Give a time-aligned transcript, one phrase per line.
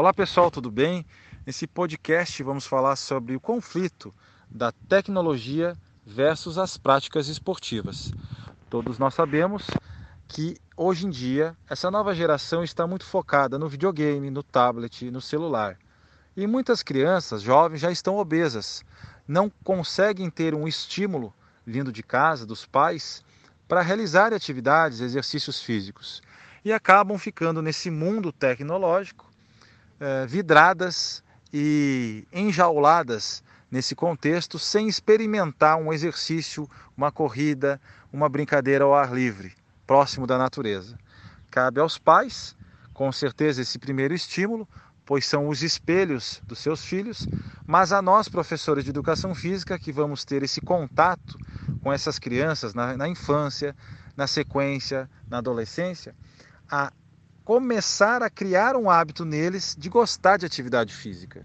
[0.00, 1.04] Olá pessoal, tudo bem?
[1.44, 4.14] Nesse podcast vamos falar sobre o conflito
[4.50, 5.76] da tecnologia
[6.06, 8.10] versus as práticas esportivas.
[8.70, 9.66] Todos nós sabemos
[10.26, 15.20] que hoje em dia essa nova geração está muito focada no videogame, no tablet, no
[15.20, 15.76] celular.
[16.34, 18.82] E muitas crianças, jovens, já estão obesas,
[19.28, 21.30] não conseguem ter um estímulo
[21.66, 23.22] vindo de casa, dos pais,
[23.68, 26.22] para realizar atividades, exercícios físicos.
[26.64, 29.29] E acabam ficando nesse mundo tecnológico
[30.00, 37.80] eh, vidradas e enjauladas nesse contexto sem experimentar um exercício, uma corrida,
[38.12, 39.52] uma brincadeira ao ar livre,
[39.86, 40.98] próximo da natureza.
[41.50, 42.56] Cabe aos pais,
[42.92, 44.68] com certeza, esse primeiro estímulo,
[45.04, 47.26] pois são os espelhos dos seus filhos,
[47.66, 51.38] mas a nós, professores de educação física, que vamos ter esse contato
[51.82, 53.74] com essas crianças na, na infância,
[54.16, 56.14] na sequência, na adolescência,
[56.70, 56.92] a
[57.50, 61.44] começar a criar um hábito neles de gostar de atividade física.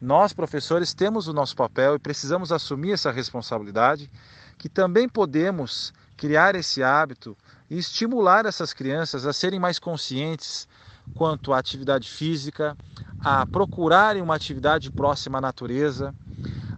[0.00, 4.10] Nós, professores, temos o nosso papel e precisamos assumir essa responsabilidade,
[4.58, 7.36] que também podemos criar esse hábito
[7.70, 10.66] e estimular essas crianças a serem mais conscientes
[11.14, 12.76] quanto à atividade física,
[13.20, 16.12] a procurarem uma atividade próxima à natureza,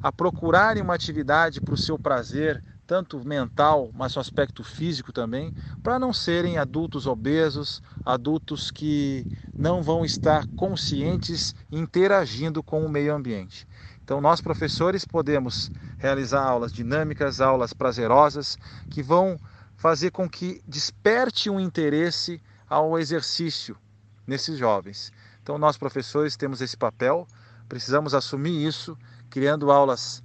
[0.03, 5.53] a procurarem uma atividade para o seu prazer, tanto mental, mas no aspecto físico também,
[5.83, 13.15] para não serem adultos obesos, adultos que não vão estar conscientes interagindo com o meio
[13.15, 13.67] ambiente.
[14.05, 18.57] Então, nós professores podemos realizar aulas dinâmicas, aulas prazerosas,
[18.89, 19.37] que vão
[19.77, 23.77] fazer com que desperte um interesse ao exercício
[24.25, 25.13] nesses jovens.
[25.43, 27.27] Então, nós professores temos esse papel,
[27.69, 28.97] precisamos assumir isso,
[29.29, 30.23] criando aulas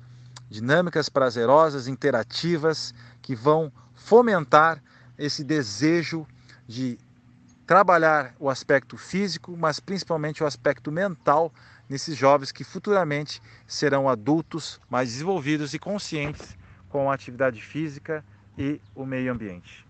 [0.51, 4.83] dinâmicas prazerosas, interativas, que vão fomentar
[5.17, 6.27] esse desejo
[6.67, 6.99] de
[7.65, 11.53] trabalhar o aspecto físico, mas principalmente o aspecto mental
[11.87, 16.57] nesses jovens que futuramente serão adultos mais desenvolvidos e conscientes
[16.89, 18.23] com a atividade física
[18.57, 19.87] e o meio ambiente.